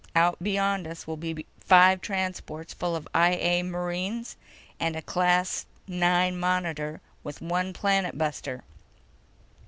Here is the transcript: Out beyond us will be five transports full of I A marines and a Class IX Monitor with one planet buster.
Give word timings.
Out 0.15 0.37
beyond 0.41 0.87
us 0.87 1.05
will 1.05 1.15
be 1.15 1.45
five 1.63 2.01
transports 2.01 2.73
full 2.73 2.95
of 2.95 3.07
I 3.13 3.33
A 3.35 3.61
marines 3.61 4.35
and 4.79 4.95
a 4.95 5.01
Class 5.03 5.67
IX 5.87 6.33
Monitor 6.37 7.01
with 7.23 7.39
one 7.39 7.71
planet 7.71 8.17
buster. 8.17 8.63